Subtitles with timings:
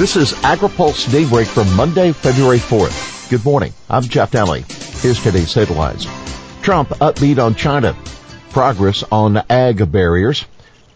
[0.00, 3.28] This is AgriPulse Daybreak for Monday, February 4th.
[3.28, 3.74] Good morning.
[3.90, 4.64] I'm Jeff Nalley.
[5.02, 6.06] Here's today's headlines.
[6.62, 7.94] Trump upbeat on China.
[8.48, 10.46] Progress on ag barriers.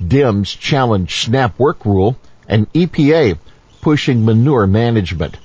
[0.03, 2.17] Dems challenge SNAP work rule.
[2.48, 3.37] And EPA
[3.82, 5.36] pushing manure management.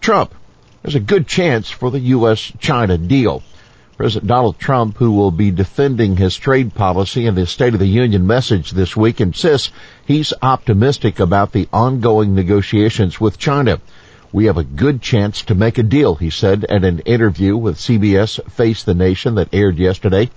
[0.00, 0.34] Trump.
[0.82, 3.42] There's a good chance for the U.S.-China deal.
[3.96, 7.86] President Donald Trump, who will be defending his trade policy in his State of the
[7.86, 9.72] Union message this week, insists
[10.04, 13.80] he's optimistic about the ongoing negotiations with China.
[14.32, 17.78] We have a good chance to make a deal, he said at an interview with
[17.78, 20.28] CBS Face the Nation that aired yesterday.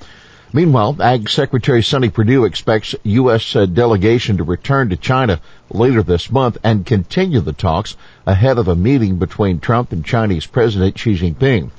[0.53, 3.57] Meanwhile, Ag Secretary Sonny Perdue expects U.S.
[3.57, 8.69] Uh, delegation to return to China later this month and continue the talks ahead of
[8.69, 11.71] a meeting between Trump and Chinese President Xi Jinping.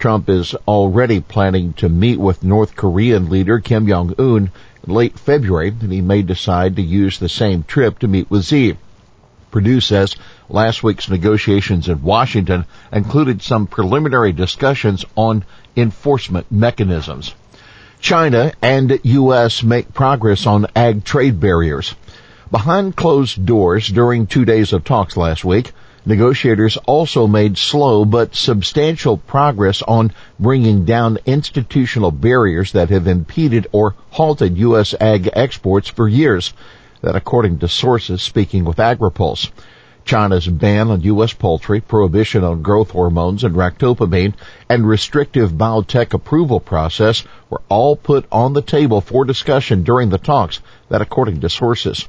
[0.00, 4.50] Trump is already planning to meet with North Korean leader Kim Jong-un
[4.86, 8.78] late February, and he may decide to use the same trip to meet with Xi.
[9.50, 10.16] Perdue says
[10.48, 15.44] last week's negotiations in Washington included some preliminary discussions on
[15.76, 17.34] enforcement mechanisms.
[18.00, 19.62] China and U.S.
[19.62, 21.94] make progress on ag trade barriers.
[22.50, 25.72] Behind closed doors during two days of talks last week,
[26.06, 33.66] Negotiators also made slow but substantial progress on bringing down institutional barriers that have impeded
[33.70, 34.94] or halted U.S.
[34.98, 36.54] ag exports for years.
[37.02, 39.50] That according to sources speaking with AgriPulse.
[40.06, 41.34] China's ban on U.S.
[41.34, 44.32] poultry, prohibition on growth hormones and ractopamine,
[44.70, 50.18] and restrictive biotech approval process were all put on the table for discussion during the
[50.18, 52.08] talks, that according to sources.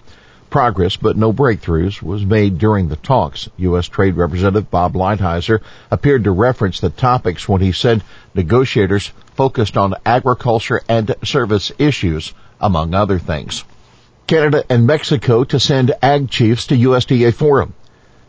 [0.52, 3.50] Progress, but no breakthroughs, was made during the talks.
[3.58, 3.88] U.S.
[3.88, 8.04] Trade Representative Bob Lighthizer appeared to reference the topics when he said
[8.36, 13.64] negotiators focused on agriculture and service issues, among other things.
[14.28, 17.74] Canada and Mexico to send ag chiefs to USDA forum.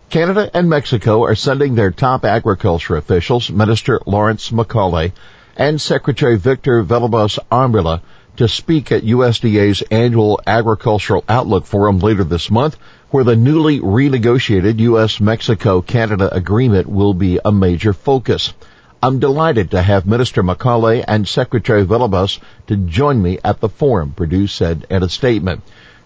[0.09, 5.13] Canada and Mexico are sending their top agriculture officials, Minister Lawrence MacAulay
[5.57, 8.01] and Secretary Victor Villalobos Arambula,
[8.37, 12.79] to speak at USDA's annual Agricultural Outlook Forum later this month,
[13.11, 18.55] where the newly renegotiated U.S.-Mexico-Canada agreement will be a major focus.
[19.03, 22.39] I'm delighted to have Minister MacAulay and Secretary Villalobos
[22.69, 25.63] to join me at the forum, Perdue said in a statement.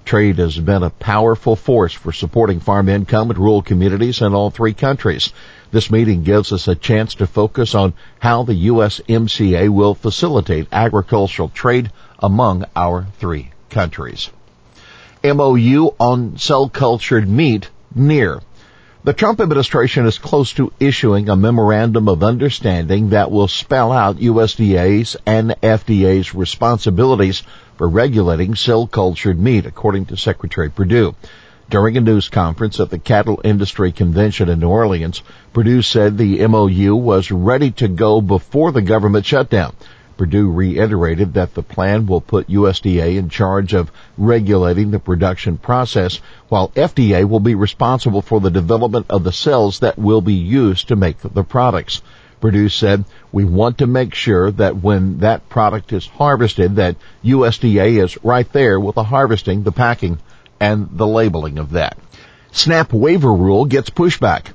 [0.06, 4.50] Trade has been a powerful force for supporting farm income in rural communities in all
[4.50, 5.32] three countries.
[5.72, 11.48] This meeting gives us a chance to focus on how the USMCA will facilitate agricultural
[11.48, 14.30] trade among our three countries.
[15.24, 18.40] MOU on cell cultured meat near.
[19.04, 24.18] The Trump administration is close to issuing a memorandum of understanding that will spell out
[24.18, 27.44] USDA's and FDA's responsibilities
[27.76, 31.14] for regulating cell cultured meat, according to Secretary Perdue.
[31.70, 35.22] During a news conference at the Cattle Industry Convention in New Orleans,
[35.52, 39.74] Perdue said the MOU was ready to go before the government shutdown.
[40.16, 46.20] Perdue reiterated that the plan will put USDA in charge of regulating the production process,
[46.48, 50.88] while FDA will be responsible for the development of the cells that will be used
[50.88, 52.00] to make the products.
[52.40, 58.02] Perdue said, we want to make sure that when that product is harvested that USDA
[58.02, 60.18] is right there with the harvesting, the packing,
[60.60, 61.98] and the labeling of that.
[62.52, 64.46] SNAP waiver rule gets pushback.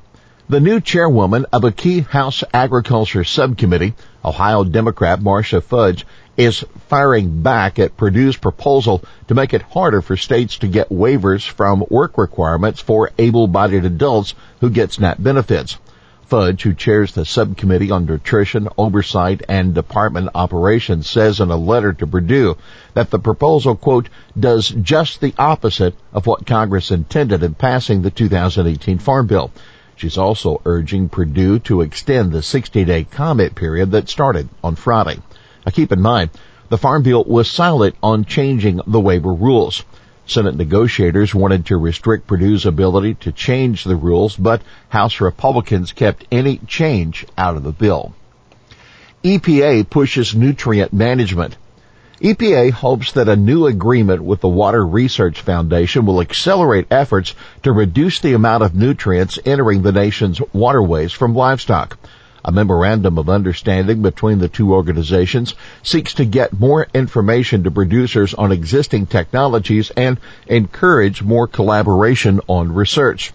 [0.51, 3.93] The new chairwoman of a key House Agriculture Subcommittee,
[4.25, 10.17] Ohio Democrat Marcia Fudge, is firing back at Perdue's proposal to make it harder for
[10.17, 15.77] states to get waivers from work requirements for able-bodied adults who get SNAP benefits.
[16.25, 21.93] Fudge, who chairs the subcommittee on nutrition, oversight, and department operations, says in a letter
[21.93, 22.57] to Perdue
[22.93, 28.11] that the proposal, quote, does just the opposite of what Congress intended in passing the
[28.11, 29.49] 2018 Farm Bill.
[30.01, 35.19] She's also urging Perdue to extend the 60 day comment period that started on Friday.
[35.63, 36.31] Now keep in mind,
[36.69, 39.83] the Farm Bill was silent on changing the waiver rules.
[40.25, 46.25] Senate negotiators wanted to restrict Perdue's ability to change the rules, but House Republicans kept
[46.31, 48.15] any change out of the bill.
[49.23, 51.57] EPA pushes nutrient management.
[52.21, 57.33] EPA hopes that a new agreement with the Water Research Foundation will accelerate efforts
[57.63, 61.97] to reduce the amount of nutrients entering the nation's waterways from livestock.
[62.45, 68.35] A memorandum of understanding between the two organizations seeks to get more information to producers
[68.35, 73.33] on existing technologies and encourage more collaboration on research.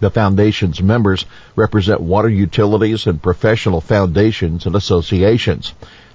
[0.00, 1.24] The foundation's members
[1.56, 5.72] represent water utilities and professional foundations and associations.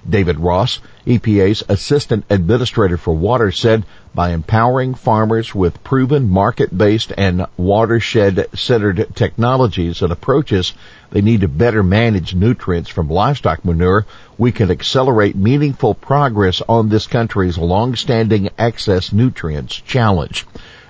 [0.08, 3.84] David Ross, EPA's Assistant Administrator for Water, said
[4.14, 10.72] by empowering farmers with proven market-based and watershed-centered technologies and approaches,
[11.10, 14.06] they need to better manage nutrients from livestock manure.
[14.36, 20.46] We can accelerate meaningful progress on this country's long-standing excess nutrients challenge.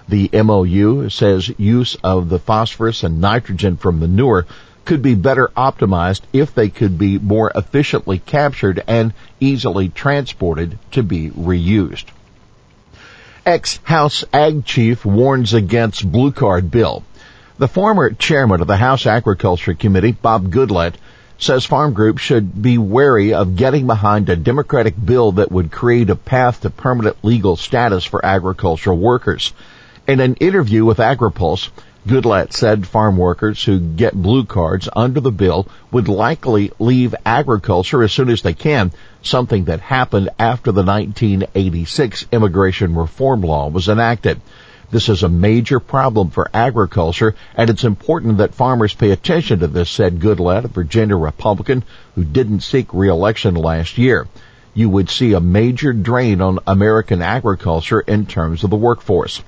[0.08, 4.46] The MOU says use of the phosphorus and nitrogen from manure
[4.84, 11.02] could be better optimized if they could be more efficiently captured and easily transported to
[11.02, 12.04] be reused.
[13.46, 17.04] Ex-House Ag Chief warns against Blue Card Bill.
[17.58, 20.94] The former chairman of the House Agriculture Committee, Bob Goodlatte,
[21.38, 26.08] says farm groups should be wary of getting behind a Democratic bill that would create
[26.10, 29.52] a path to permanent legal status for agricultural workers.
[30.06, 31.70] In an interview with AgriPulse,
[32.06, 38.02] Goodlatte said farm workers who get blue cards under the bill would likely leave agriculture
[38.02, 38.92] as soon as they can,
[39.22, 44.42] something that happened after the 1986 immigration reform law was enacted.
[44.90, 49.66] This is a major problem for agriculture, and it's important that farmers pay attention to
[49.66, 51.84] this, said Goodlatte, a Virginia Republican
[52.16, 54.28] who didn't seek re-election last year.
[54.74, 59.42] You would see a major drain on American agriculture in terms of the workforce.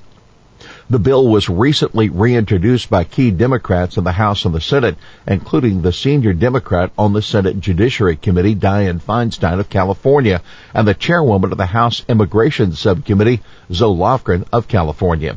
[0.89, 4.97] The bill was recently reintroduced by key Democrats in the House and the Senate,
[5.27, 10.41] including the senior Democrat on the Senate Judiciary Committee, Dianne Feinstein of California,
[10.73, 13.41] and the chairwoman of the House Immigration Subcommittee,
[13.73, 15.37] Zoe Lofgren of California.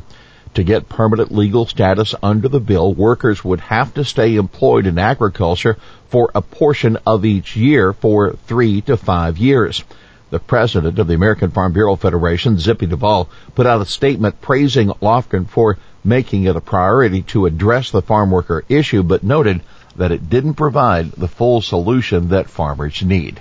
[0.54, 5.00] To get permanent legal status under the bill, workers would have to stay employed in
[5.00, 5.76] agriculture
[6.10, 9.82] for a portion of each year for three to five years.
[10.30, 14.88] The president of the American Farm Bureau Federation, Zippy Duvall, put out a statement praising
[15.02, 19.60] Lofgren for making it a priority to address the farm worker issue, but noted
[19.96, 23.40] that it didn't provide the full solution that farmers need.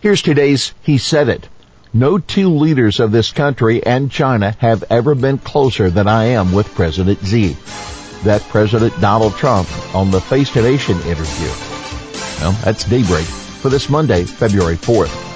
[0.00, 1.48] Here's today's He Said It.
[1.92, 6.52] No two leaders of this country and China have ever been closer than I am
[6.52, 7.56] with President Xi.
[8.22, 11.48] That President Donald Trump on the Face to Nation interview.
[12.40, 15.35] Well, that's daybreak for this Monday, February 4th.